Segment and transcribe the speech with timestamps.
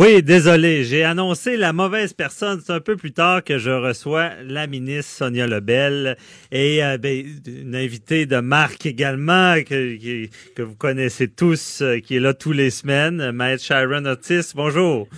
[0.00, 2.62] Oui, désolé, j'ai annoncé la mauvaise personne.
[2.64, 6.16] C'est un peu plus tard que je reçois la ministre Sonia Lebel
[6.52, 10.28] et euh, ben, une invitée de marque également que,
[10.62, 14.52] vous connaissez tous, euh, qui est là tous les semaines, Maître Sharon Otis.
[14.54, 15.08] Bonjour.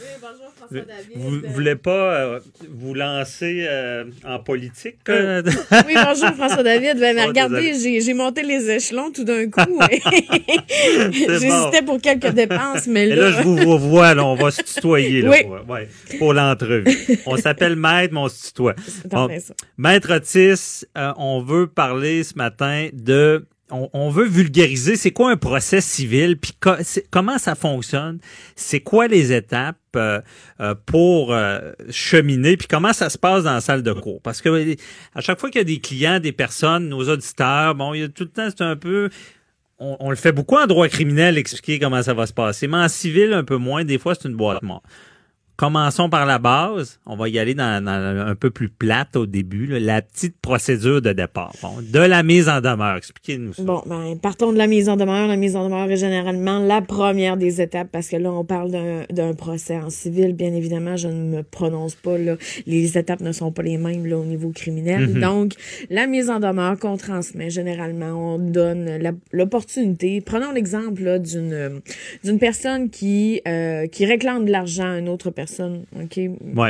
[1.16, 4.96] Vous ne voulez pas euh, vous lancer euh, en politique?
[5.08, 5.42] Euh?
[5.86, 6.98] oui, bonjour François David.
[6.98, 9.60] Ben, oh, regardez, j'ai monté les échelons tout d'un coup.
[11.12, 13.14] J'hésitais pour quelques dépenses, mais là...
[13.14, 16.96] Et là, je vous vois, là, on va se tutoyer là, pour, ouais, pour l'entrevue.
[17.26, 18.74] On s'appelle Maître, mais on se tutoie.
[19.76, 25.80] Maître Otis, on veut parler ce matin de on, veut vulgariser c'est quoi un procès
[25.80, 26.52] civil, puis
[27.10, 28.18] comment ça fonctionne,
[28.56, 30.20] c'est quoi les étapes euh,
[30.60, 34.20] euh, pour euh, cheminer, puis comment ça se passe dans la salle de cours?
[34.22, 34.76] Parce que
[35.14, 38.04] à chaque fois qu'il y a des clients, des personnes, nos auditeurs, bon, il y
[38.04, 39.10] a tout le temps, c'est un peu
[39.80, 42.88] on, le fait beaucoup en droit criminel, expliquer comment ça va se passer, mais en
[42.88, 43.82] civil, un peu moins.
[43.82, 44.84] Des fois, c'est une boîte morte.
[45.60, 47.00] Commençons par la base.
[47.04, 51.12] On va y aller dans, un peu plus plate au début, la petite procédure de
[51.12, 51.52] départ.
[51.60, 52.96] Bon, de la mise en demeure.
[52.96, 53.62] Expliquez-nous ça.
[53.62, 55.28] Bon, ben, partons de la mise en demeure.
[55.28, 58.70] La mise en demeure est généralement la première des étapes parce que là, on parle
[59.10, 60.32] d'un procès en civil.
[60.32, 62.16] Bien évidemment, je ne me prononce pas.
[62.16, 62.36] Là.
[62.66, 65.08] Les étapes ne sont pas les mêmes là, au niveau criminel.
[65.08, 65.20] Mhm.
[65.20, 65.52] Donc,
[65.90, 68.98] la mise en demeure qu'on transmet, généralement, on donne
[69.30, 70.22] l'opportunité.
[70.22, 71.82] Prenons l'exemple d'une
[72.24, 76.20] d'une personne qui, euh, qui réclame de l'argent à une autre personne OK?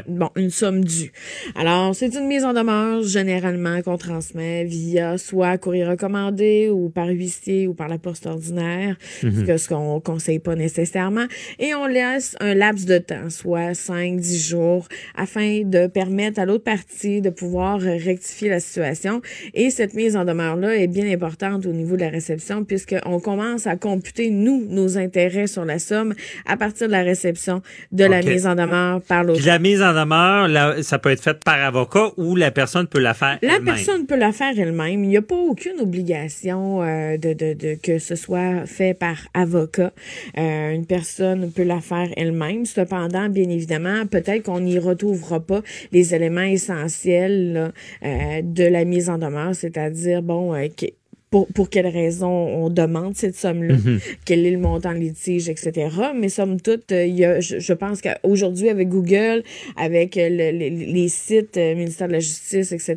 [0.09, 1.13] Bon, une somme due.
[1.55, 7.09] Alors, c'est une mise en demeure, généralement, qu'on transmet via soit courrier recommandé ou par
[7.09, 9.59] huissier ou par la poste ordinaire, mhm.
[9.59, 11.27] ce qu'on conseille pas nécessairement.
[11.59, 16.47] Et on laisse un laps de temps, soit 5, 10 jours, afin de permettre à
[16.47, 19.21] l'autre partie de pouvoir rectifier la situation.
[19.55, 23.67] Et cette mise en demeure-là est bien importante au niveau de la réception, puisqu'on commence
[23.67, 26.15] à computer, nous, nos intérêts sur la somme
[26.47, 30.99] à partir de la réception de la mise en demeure la mise en demeure, ça
[30.99, 34.33] peut être fait par avocat ou la personne peut la faire La personne peut la
[34.33, 35.05] faire elle-même.
[35.05, 39.93] Il n'y a pas aucune obligation euh, de, de, que ce soit fait par avocat.
[40.39, 42.67] Euh, une personne peut la faire elle-même.
[42.67, 45.61] Cependant, bien évidemment, peut-être qu'on n'y retrouvera pas
[45.93, 47.73] les éléments essentiels
[48.05, 50.55] euh, de la mise en demeure, c'est-à-dire, bon,
[51.31, 54.01] pour, pour quelle raison on demande cette somme-là, mhm.
[54.25, 55.89] quel est le montant de litige, etc.
[56.19, 59.45] Mais somme toute, euh, il y a, je, pense qu'aujourd'hui, avec Google,
[59.77, 62.97] avec euh, les sites euh, ministère de la Justice, etc.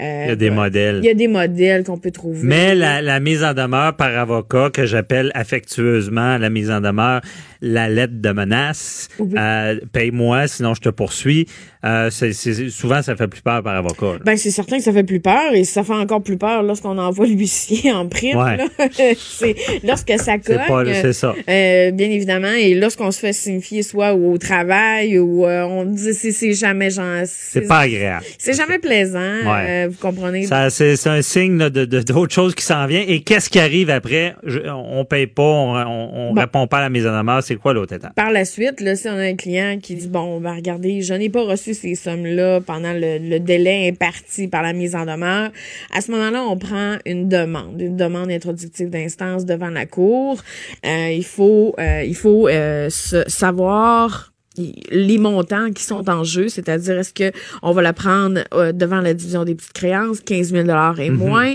[0.00, 1.00] Euh, il y a des modèles.
[1.02, 2.40] Il y a des modèles qu'on peut trouver.
[2.42, 7.20] Mais la, la mise en demeure par avocat, que j'appelle affectueusement la mise en demeure,
[7.64, 11.46] la lettre de menace, euh, paye-moi, sinon je te poursuis.
[11.84, 12.32] Euh, c'est,
[12.70, 14.18] souvent, ça fait plus peur par avocat.
[14.24, 16.98] Ben, c'est certain que ça fait plus peur et ça fait encore plus peur lorsqu'on
[16.98, 18.38] envoie l'huissier en prime.
[19.18, 20.92] c'est lorsque ça cogne.
[20.94, 21.34] C'est, ça.
[21.48, 26.14] Euh, bien évidemment, et lorsqu'on se fait signifier soit au travail ou euh, on dit
[26.14, 27.22] c'est, c'est jamais genre.
[27.24, 28.24] C'est, pas agréable.
[28.38, 29.18] C'est jamais plaisant.
[29.20, 30.46] Euh, vous comprenez?
[30.46, 33.04] Ça, c'est, c'est un signe de, de, d'autre chose qui s'en vient.
[33.06, 34.34] Et qu'est-ce qui arrive après?
[34.66, 37.94] on paye pas, on, on, répond pas à la mise en demeure c'est quoi l'autre
[37.94, 38.14] étape?
[38.14, 41.14] Par la suite, là, si on a un client qui dit, bon, ben, regardez, je
[41.14, 45.50] n'ai pas reçu ces sommes-là pendant le, délai imparti par la mise en demeure,
[45.92, 50.42] à ce moment-là, on prend une demande, une demande introductive d'instance devant la cour.
[50.84, 56.98] Euh, il faut, euh, il faut euh, savoir les montants qui sont en jeu, c'est-à-dire
[56.98, 60.66] est-ce que on va la prendre euh, devant la division des petites créances, 15 000
[60.66, 61.16] dollars et mhm.
[61.16, 61.54] moins,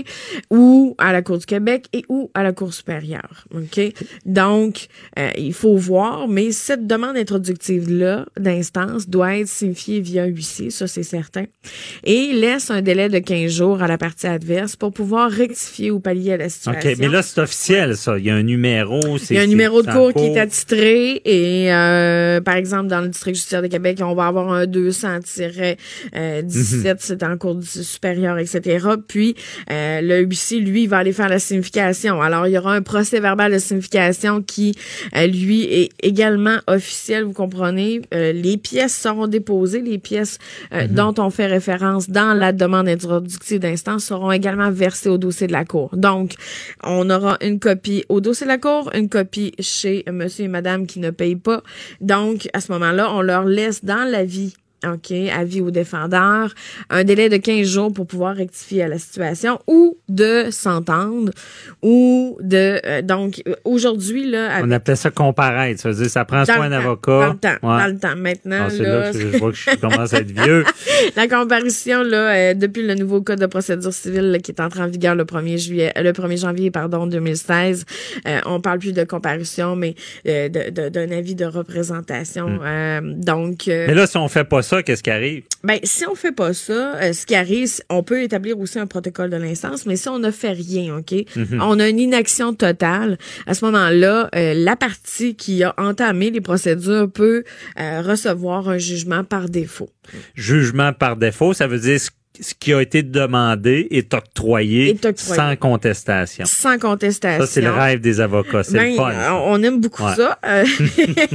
[0.50, 3.46] ou à la Cour du Québec et ou à la Cour supérieure.
[3.54, 3.80] Ok,
[4.26, 4.88] donc
[5.18, 10.26] euh, il faut voir, mais cette demande introductive là d'instance doit être signifiée via un
[10.26, 11.44] huissier, ça c'est certain,
[12.04, 15.90] et il laisse un délai de 15 jours à la partie adverse pour pouvoir rectifier
[15.90, 16.90] ou pallier à la situation.
[16.90, 19.00] Ok, mais là c'est officiel ça, il y a un numéro,
[19.30, 23.00] il y a un numéro de cours qui est attitré et euh, par exemple dans
[23.00, 25.76] le district judiciaire de Québec, on va avoir un 200-17,
[26.14, 26.96] euh, mhm.
[26.98, 28.86] c'est en cours supérieur, etc.
[29.06, 29.34] Puis,
[29.70, 32.20] euh, le huissier, lui, va aller faire la signification.
[32.20, 34.74] Alors, il y aura un procès verbal de signification qui,
[35.16, 38.02] euh, lui, est également officiel, vous comprenez.
[38.12, 40.38] les pièces seront déposées, les pièces
[40.72, 40.88] mhm.
[40.88, 45.52] dont on fait référence dans la demande introductive d'instance seront également versées au dossier de
[45.52, 45.90] la Cour.
[45.96, 46.34] Donc,
[46.82, 50.86] on aura une copie au dossier de la Cour, une copie chez monsieur et madame
[50.86, 51.62] qui ne payent pas.
[52.00, 54.54] Donc, à ce moment-là, on leur laisse dans la vie
[54.86, 56.54] OK, avis au défendeur,
[56.88, 61.32] un délai de 15 jours pour pouvoir rectifier la situation ou de s'entendre
[61.82, 66.46] ou de euh, donc aujourd'hui là on appelait ça comparaître, ça veut dire ça prend
[66.46, 68.16] soin d'un avocat dans le temps, dans le temps.
[68.16, 70.64] Maintenant ah, là, je vois que je commence à être vieux.
[71.16, 74.88] la comparution là euh, depuis le nouveau code de procédure civile qui est entré en
[74.88, 77.84] vigueur le 1er juillet le 1er janvier pardon 2016,
[78.26, 79.94] euh, on parle plus de comparution mais
[80.26, 83.20] euh, d'un avis de représentation hmm.
[83.20, 85.42] donc Mais là si on fait pas ça, qu'est-ce qui arrive?
[85.64, 89.30] Ben si on fait pas ça, ce qui arrive, on peut établir aussi un protocole
[89.30, 91.60] de l'instance, mais si on ne fait rien, OK, mhm.
[91.60, 93.18] on a une inaction totale.
[93.46, 97.44] À ce moment-là, la partie qui a entamé les procédures peut
[97.76, 99.90] recevoir un jugement par défaut.
[100.34, 102.10] Jugement par défaut, ça veut dire ce
[102.58, 106.44] qui a été demandé est octroyé, sans contestation.
[106.46, 107.44] Sans contestation.
[107.44, 108.62] Ça, c'est le rêve des avocats.
[108.62, 109.32] C'est le ben, fun.
[109.44, 110.38] On aime beaucoup ça.
[110.50, 110.64] Euh,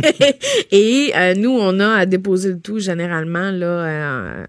[0.72, 4.46] et euh, nous, on a à déposer le tout généralement là, euh,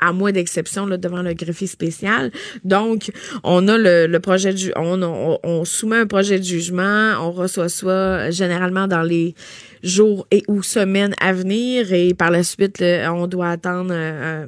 [0.00, 2.32] à moins d'exception devant le greffier spécial.
[2.64, 3.10] Donc,
[3.44, 7.68] on a le, projet de on, on, on soumet un projet de jugement, on reçoit
[7.68, 9.34] ça généralement dans les
[9.82, 11.92] jours et ou semaines à venir.
[11.92, 14.46] Et par la suite, on doit attendre euh,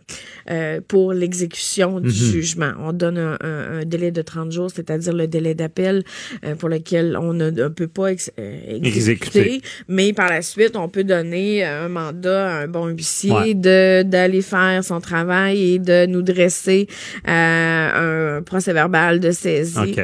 [0.51, 2.13] euh, pour l'exécution du mhm.
[2.13, 2.73] jugement.
[2.81, 6.05] On donne un, délai de 30 jours, c'est-à-dire le délai d'appel
[6.45, 11.65] euh, pour lequel on ne, peut pas exécuter, mais par la suite, on peut donner
[11.65, 16.87] un mandat à un bon huissier de d'aller faire son travail et de nous dresser
[17.25, 19.97] un procès verbal de saisie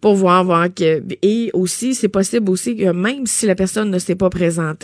[0.00, 3.98] pour voir voir que et aussi c'est possible aussi que même si la personne ne
[3.98, 4.75] s'est pas présentée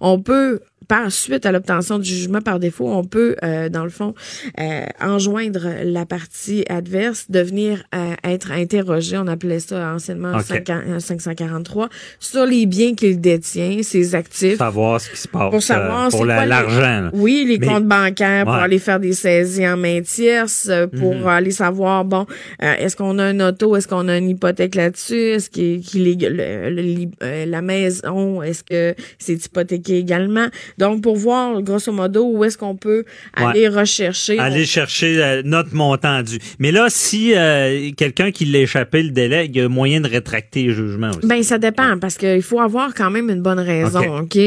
[0.00, 3.90] on peut par suite à l'obtention du jugement par défaut, on peut, euh, dans le
[3.90, 4.14] fond,
[4.58, 11.88] euh, enjoindre la partie adverse de venir euh, être interrogé, on appelait ça anciennement 543,
[12.18, 14.58] sur les biens qu'il détient, ses actifs.
[14.58, 17.10] Savoir ce qui se passe pour, savoir pour l'argent.
[17.12, 21.26] Oui, les comptes bancaires, pour aller faire des saisies en main tierce, pour mhm.
[21.26, 22.26] aller savoir, bon,
[22.60, 27.62] est-ce qu'on a un auto, est-ce qu'on a une hypothèque là-dessus, est-ce qu'il est, la
[27.62, 30.48] maison, est-ce que c'est hypothéqué également?
[30.80, 33.04] Donc, pour voir, grosso modo, où est-ce qu'on peut
[33.34, 34.38] aller rechercher.
[34.38, 36.38] Aller chercher euh, notre montant dû.
[36.58, 40.08] Mais là, si euh, quelqu'un qui l'a échappé le délai, il y a moyen de
[40.08, 41.26] rétracter le jugement aussi.
[41.26, 44.38] Ben, ça dépend, parce qu'il faut avoir quand même une bonne raison, OK?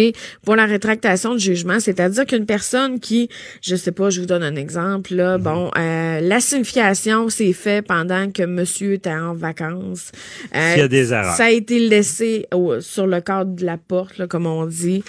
[0.43, 3.29] Pour la rétractation du jugement, c'est-à-dire qu'une personne qui,
[3.61, 5.43] je sais pas, je vous donne un exemple, là, mhm.
[5.43, 10.11] bon, euh, la signification s'est fait pendant que monsieur était en vacances.
[10.51, 11.35] S'il y a des erreurs.
[11.35, 12.47] Ça a été laissé
[12.79, 15.03] sur le cadre de la porte, là, comme on dit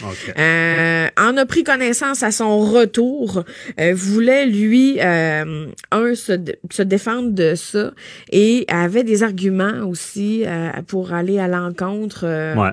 [1.19, 3.45] en a pris connaissance à son retour,
[3.81, 6.33] euh, voulait lui euh, un se,
[6.71, 7.93] se, défendre de ça
[8.31, 12.25] et avait des arguments aussi euh, pour aller à l'encontre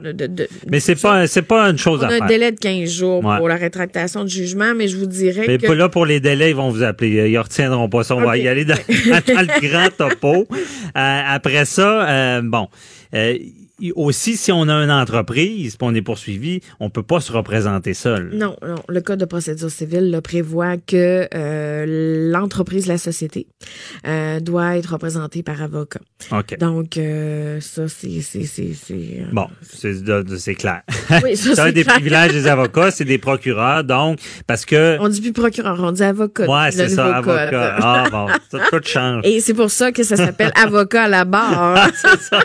[0.04, 2.90] de, de, Mais c'est pas c'est pas une chose on a un délai de 15
[2.90, 6.20] jours pour la rétractation du jugement, mais je vous dirais mais que là pour les
[6.20, 9.42] délais, ils vont vous appeler, ils retiendront pas ça, on va y aller dans, dans
[9.42, 10.48] le grand topo.
[10.94, 12.68] après ça, bon
[13.96, 17.94] aussi, si on a une entreprise, puis on est poursuivi, on peut pas se représenter
[17.94, 18.32] seul.
[18.34, 18.76] Non, non.
[18.88, 23.48] Le code de procédure civile le prévoit que euh, l'entreprise, la société,
[24.08, 26.00] euh, doit être représentée par avocat.
[26.32, 26.58] OK.
[26.60, 28.22] Donc, euh, ça, c'est...
[29.32, 30.82] bon, c'est, clair.
[31.24, 34.98] Oui, ça, c'est un des privilèges des avocats, c'est des procureurs, donc, parce que...
[35.00, 36.50] On dit plus procureur, on dit avocat.
[36.50, 37.78] Ouais, c'est ça, avocat.
[37.84, 39.22] Ah, bon, ça, tout change.
[39.26, 41.90] Et c'est pour ça que ça s'appelle avocat à la barre.
[41.96, 42.40] c'est ça.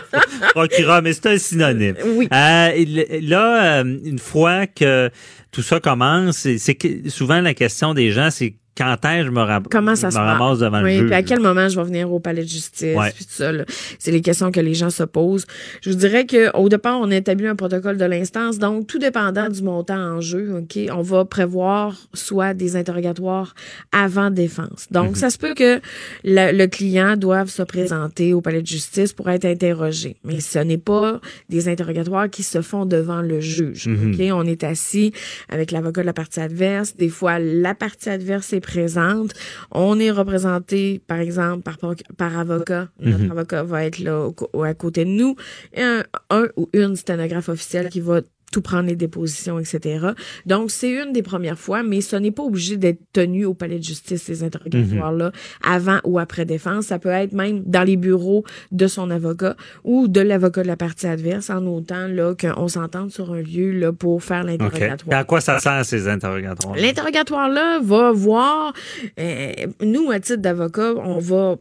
[0.51, 1.95] Procureur, mais c'est un synonyme.
[2.05, 2.27] Oui.
[2.31, 5.09] Euh, là, euh, une fois que
[5.51, 9.95] tout ça commence, c'est souvent la question des gens, c'est quand est-ce je me, Comment
[9.95, 11.05] ça se ramasse devant oui, le juge?
[11.07, 12.95] Puis à quel moment je vais venir au palais de justice?
[13.15, 13.51] Puis tout ça,
[13.97, 15.45] c'est les questions que les gens se posent.
[15.81, 18.99] Je vous dirais que au départ, on a établi un protocole de l'instance, donc tout
[18.99, 23.55] dépendant du montant en jeu, ok, on va prévoir soit des interrogatoires
[23.91, 24.87] avant défense.
[24.91, 25.15] Donc, mhm.
[25.15, 25.79] ça se peut que
[26.23, 30.77] le, client doive se présenter au palais de justice pour être interrogé, mais ce n'est
[30.77, 33.87] pas des interrogatoires qui se font devant le juge.
[33.87, 34.13] Mhm.
[34.13, 35.13] Ok, on est assis
[35.49, 36.95] avec l'avocat de la partie adverse.
[36.95, 39.31] Des fois, la partie adverse est présente.
[39.71, 41.77] On est représenté, par exemple, par,
[42.17, 42.89] par avocat.
[42.99, 43.31] Notre mhm.
[43.31, 44.29] avocat va être là
[44.63, 45.35] à côté de nous.
[45.73, 50.07] Et un, un ou une sténographe officielle qui va tout prendre les dépositions, etc.
[50.45, 53.79] Donc, c'est une des premières fois, mais ce n'est pas obligé d'être tenu au palais
[53.79, 55.31] de justice, ces interrogatoires-là, mhm.
[55.71, 56.85] avant ou après défense.
[56.85, 60.77] Ça peut être même dans les bureaux de son avocat ou de l'avocat de la
[60.77, 65.19] partie adverse, en autant là qu'on s'entende sur un lieu là, pour faire l'interrogatoire.
[65.19, 66.75] À quoi ça sert, ces interrogatoires?
[66.75, 68.73] L'interrogatoire-là va voir,
[69.19, 69.51] euh,
[69.81, 71.57] nous, à titre d'avocat, on va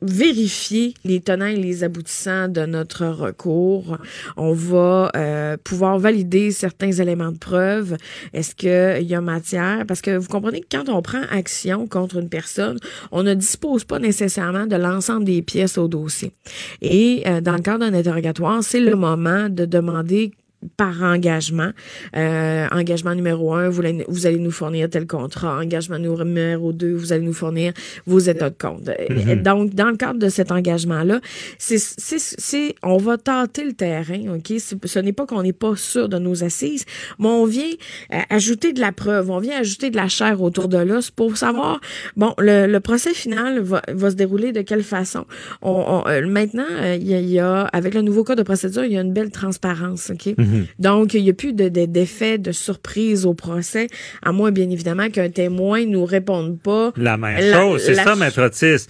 [0.00, 3.98] vérifier les tenants et les aboutissants de notre recours.
[4.36, 7.96] On va euh, pouvoir valider certains éléments de preuve.
[8.32, 9.84] Est-ce qu'il y a matière?
[9.86, 12.78] Parce que vous comprenez que quand on prend action contre une personne,
[13.10, 16.32] on ne dispose pas nécessairement de l'ensemble des pièces au dossier.
[16.80, 20.32] Et euh, dans le cadre d'un interrogatoire, c'est le moment de demander
[20.76, 21.70] par engagement.
[22.16, 25.58] Euh, engagement numéro un, vous, vous, allez nous fournir tel contrat.
[25.58, 27.72] Engagement numéro deux, vous allez nous fournir
[28.06, 28.88] vos états de compte.
[28.88, 29.42] Mm-hmm.
[29.42, 31.20] Donc, dans le cadre de cet engagement-là,
[31.58, 34.52] c'est, on va tâter le terrain, OK?
[34.58, 36.84] Ce n'est pas qu'on n'est pas sûr de nos assises,
[37.18, 37.70] mais on vient
[38.12, 41.36] euh, ajouter de la preuve, on vient ajouter de la chair autour de l'os pour
[41.36, 41.80] savoir,
[42.16, 45.26] bon, le, procès final va, va, se dérouler de quelle façon?
[45.62, 49.00] On, euh, maintenant, il y, a, avec le nouveau code de procédure, il y a
[49.00, 50.26] une belle transparence, OK?
[50.26, 50.47] Mm-hmm.
[50.48, 50.66] Mhm.
[50.78, 53.88] Donc, il n'y a plus d'effet de, de, surprise au procès,
[54.22, 56.92] à moins, bien évidemment, qu'un témoin nous réponde pas.
[56.96, 58.86] La même chose, c'est ça, maître Otis.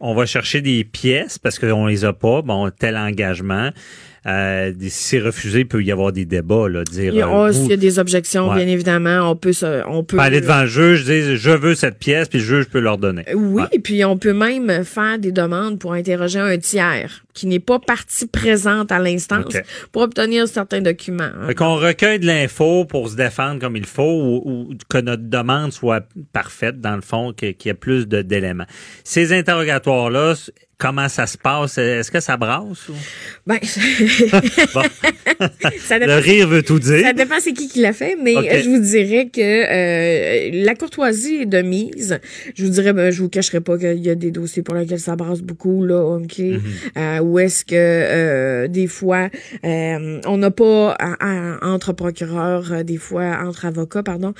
[0.00, 3.70] On va chercher des pièces parce qu'on les a pas, bon, tel engagement.
[4.24, 7.12] Euh, si c'est refusé, il peut y avoir des débats, là, dire.
[7.12, 9.52] Il y a, euh, y a des objections, bien évidemment, on peut,
[9.88, 12.78] on peut aller devant le juge, dire je veux cette pièce, puis le juge peut
[12.78, 13.24] l'ordonner.
[13.34, 17.78] Oui, puis on peut même faire des demandes pour interroger un tiers qui n'est pas
[17.78, 19.56] partie présente à l'instance
[19.90, 21.30] pour obtenir certains documents.
[21.40, 21.54] Hein.
[21.54, 26.06] Qu'on recueille de l'info pour se défendre comme il faut ou, que notre demande soit
[26.32, 28.66] parfaite, dans le fond, qu'il y ait plus d'éléments.
[29.04, 30.34] Ces interrogatoires-là,
[30.78, 31.78] comment ça se passe?
[31.78, 32.88] Est-ce que ça brasse?
[32.88, 32.94] Ou?
[33.46, 33.58] Ben,
[35.78, 37.02] ça le rire veut tout dire.
[37.04, 41.42] Ça dépend c'est qui qui l'a fait, mais je vous dirais que euh, la courtoisie
[41.42, 42.18] est de mise.
[42.54, 45.00] Je vous dirais, ben, je vous cacherai pas qu'il y a des dossiers pour lesquels
[45.00, 46.38] ça brasse beaucoup, là, OK?
[46.38, 46.60] Mm-hmm.
[46.98, 49.28] Euh, où est-ce que euh, des fois,
[49.62, 50.96] on n'a pas,
[51.62, 54.34] entre procureurs, des fois, entre avocats, pardon,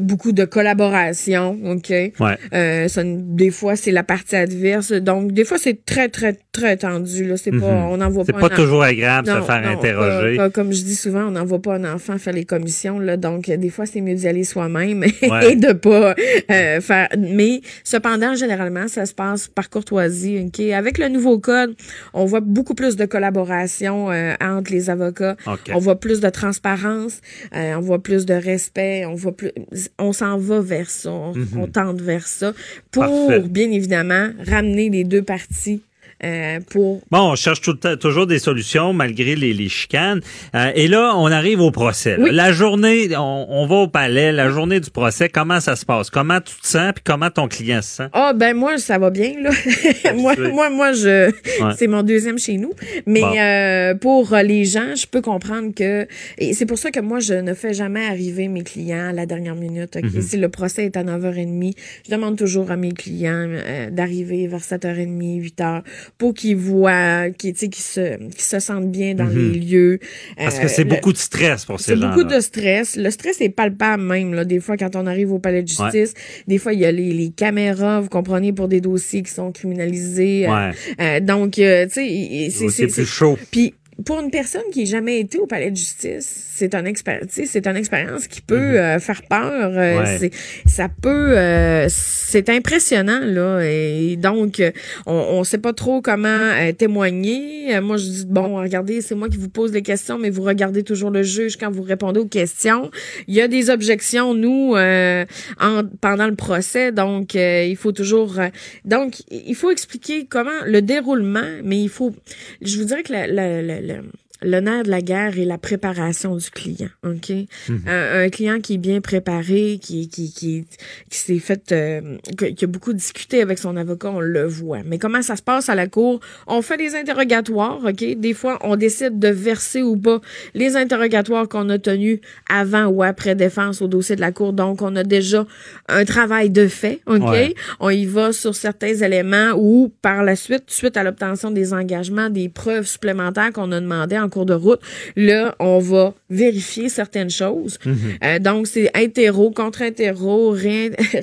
[0.00, 1.90] beaucoup de collaboration, OK?
[1.90, 2.88] Ouais.
[2.88, 4.92] Ça, des fois, c'est la partie adverse.
[5.04, 7.24] Donc, des fois, c'est très, très, très tendu.
[7.26, 7.36] Là.
[7.36, 7.84] C'est pas, mhm.
[7.90, 8.32] on n'envoie pas.
[8.32, 10.38] C'est pas toujours agréable de se faire interroger.
[10.52, 12.98] comme je dis souvent, on n'envoie pas un enfant faire les commissions.
[12.98, 13.16] Là.
[13.16, 15.04] Donc, des fois, c'est mieux d'y aller soi-même
[15.42, 16.14] et de pas
[16.50, 17.08] euh, faire.
[17.18, 20.46] Mais cependant, généralement, ça se passe par courtoisie.
[20.46, 20.60] ok?
[20.72, 21.74] Avec le nouveau code,
[22.14, 25.36] on voit beaucoup plus de collaboration euh, entre les avocats.
[25.72, 27.20] On voit plus de transparence.
[27.54, 29.04] Euh, on voit plus de respect.
[29.06, 29.52] On voit plus.
[29.98, 31.10] On s'en va vers ça.
[31.10, 32.52] On, on tente vers ça
[32.90, 35.82] pour, bien évidemment, ramener les deux parties
[36.24, 37.02] euh, pour...
[37.10, 40.20] Bon, on cherche tout, toujours des solutions malgré les, les chicanes.
[40.54, 42.16] Euh, et là, on arrive au procès.
[42.18, 46.10] La journée, on, va au palais, la journée du procès, comment ça se passe?
[46.10, 48.08] Comment tu te sens puis comment ton client se sent?
[48.12, 49.50] Ah, ben moi, ça va bien, là.
[50.14, 51.30] moi, moi, moi, je...
[51.76, 52.72] C'est mon deuxième chez nous.
[53.06, 56.06] Mais euh, pour les gens, je peux comprendre que...
[56.38, 59.26] Et c'est pour ça que moi, je ne fais jamais arriver mes clients à la
[59.26, 59.96] dernière minute.
[59.96, 60.22] Mhm.
[60.22, 61.74] Si le procès est à 9h30,
[62.06, 63.48] je demande toujours à mes clients
[63.90, 65.82] d'arriver vers 7h30, 8h
[66.18, 69.52] pour qu'ils voient, qu'ils qui se, qui se sentent bien dans les mhm.
[69.52, 69.98] lieux.
[70.36, 72.00] Parce que c'est euh, beaucoup de stress pour ces gens.
[72.00, 72.96] C'est beaucoup de stress.
[72.96, 74.34] Le stress est palpable même.
[74.34, 76.14] Là, des fois, quand on arrive au palais de justice,
[76.46, 79.50] des fois il y a les, les, caméras, vous comprenez, pour des dossiers qui sont
[79.52, 80.46] criminalisés.
[80.48, 83.38] Euh, euh, donc, tu sais, c'est plus chaud.
[83.50, 86.84] Puis pour une personne qui n'a jamais été au palais de justice, c'est un
[87.28, 88.76] c'est une expérience qui peut mhm.
[88.76, 89.72] euh, faire peur.
[89.76, 90.28] Euh,
[90.66, 93.60] ça peut, euh, c'est impressionnant là.
[93.64, 94.62] Et donc,
[95.06, 97.80] on ne sait pas trop comment témoigner.
[97.80, 100.82] moi, je dis bon, regardez, c'est moi qui vous pose les questions, mais vous regardez
[100.82, 102.90] toujours le juge quand vous répondez aux questions.
[103.26, 108.38] Il y a des objections nous en, pendant le procès, donc il faut toujours,
[108.84, 112.14] donc il faut expliquer comment le déroulement, mais il faut,
[112.62, 114.10] je vous dirais que la, la, la le
[114.42, 116.88] nerf de la guerre est la préparation du client.
[117.04, 117.30] Ok,
[117.68, 117.82] mhm.
[117.86, 120.66] un, client qui est bien préparé, qui qui qui,
[121.10, 124.80] qui s'est fait, euh, qui a beaucoup discuté avec son avocat, on le voit.
[124.84, 126.20] Mais comment ça se passe à la cour?
[126.46, 127.80] On fait des interrogatoires.
[127.84, 130.20] Ok, des fois on décide de verser ou pas
[130.54, 134.52] les interrogatoires qu'on a tenus avant ou après défense au dossier de la cour.
[134.52, 135.46] Donc on a déjà
[135.88, 137.00] un travail de fait.
[137.06, 141.72] Ok, on y va sur certains éléments ou par la suite, suite à l'obtention des
[141.72, 144.80] engagements, des preuves supplémentaires qu'on a demandé en cours de route.
[145.16, 147.78] Là, on va vérifier certaines choses.
[147.84, 147.96] Mhm.
[148.24, 150.50] Euh, donc, c'est interro, contre-interro,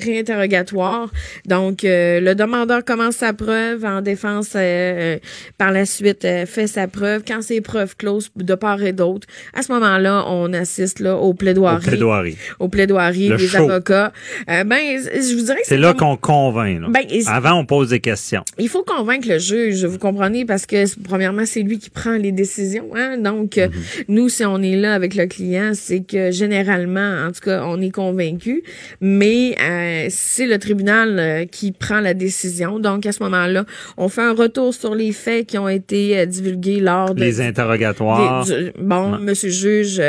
[0.00, 1.10] réinterrogatoire.
[1.46, 5.18] Donc, euh, le demandeur commence sa preuve en défense euh,
[5.58, 7.22] par la suite fait sa preuve.
[7.26, 11.34] Quand c'est preuve close de part et d'autre, à ce moment-là, on assiste là au
[11.34, 11.84] plaidoirie.
[11.84, 12.36] Au plaidoirie.
[12.58, 14.12] Au plaidoirie des avocats.
[14.46, 16.80] ben, je vous dirais que c'est là qu'on convainc.
[16.80, 16.88] Là.
[16.88, 18.44] Ben, Avant, on pose des questions.
[18.58, 22.32] Il faut convaincre le juge, vous comprenez, parce que premièrement, c'est lui qui prend les
[22.32, 23.18] décisions Hein?
[23.18, 24.04] Donc, euh, mm-hmm.
[24.08, 27.80] nous, si on est là avec le client, c'est que généralement, en tout cas, on
[27.80, 28.62] est convaincu,
[29.00, 32.78] mais euh, c'est le tribunal euh, qui prend la décision.
[32.78, 33.64] Donc, à ce moment-là,
[33.96, 37.20] on fait un retour sur les faits qui ont été divulgués lors de...
[37.20, 38.46] Les interrogatoires.
[38.78, 40.00] bon, monsieur juge,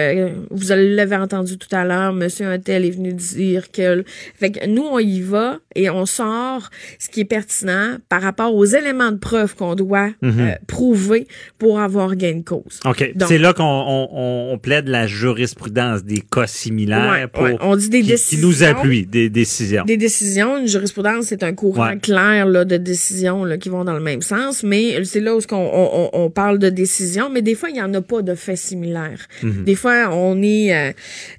[0.50, 4.04] vous l'avez entendu tout à l'heure, monsieur Untel est venu dire que...
[4.40, 8.54] Fait que nous, on y va et on sort ce qui est pertinent par rapport
[8.54, 10.58] aux éléments de preuve qu'on doit mm-hmm.
[10.68, 12.73] prouver pour avoir gain de cause.
[12.86, 13.14] OK.
[13.28, 18.08] C'est là qu'on on, plaide la jurisprudence des cas similaires pour on dit des qui,
[18.08, 19.84] décisions, qui nous appuient, des décisions.
[19.84, 20.58] Des décisions.
[20.58, 24.22] Une jurisprudence, c'est un courant clair là, de décisions là, qui vont dans le même
[24.22, 27.82] sens, mais c'est là où on, on, parle de décisions, mais des fois, il n'y
[27.82, 29.28] en a pas de faits similaires.
[29.42, 29.64] Mhm.
[29.66, 30.76] Des fois, on est...
[30.76, 30.92] Euh,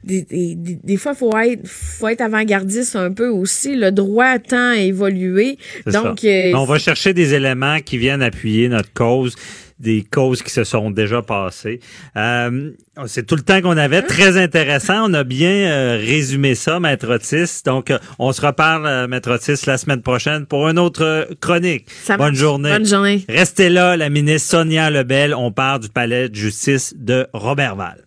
[0.05, 3.75] des, des, des, fois, il faut être, faut être avant-gardiste un peu aussi.
[3.76, 5.59] Le droit tend à évoluer.
[5.87, 9.35] Donc, euh, on va chercher des éléments qui viennent appuyer notre cause
[9.78, 11.81] des causes qui se sont déjà passées.
[12.16, 12.71] Euh,
[13.07, 14.02] c'est tout le temps qu'on avait.
[14.02, 15.11] Très intéressant.
[15.11, 17.62] On a bien euh, résumé ça, Maître Otis.
[17.64, 21.87] Donc, euh, on se reparle, Maître Otis, la semaine prochaine pour une autre chronique.
[22.16, 22.71] Bonne journée.
[22.71, 23.25] Bonne journée.
[23.28, 25.35] Restez là, la ministre Sonia Lebel.
[25.35, 28.04] On part du palais de justice de Robertval.